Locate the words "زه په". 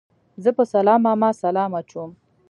0.43-0.63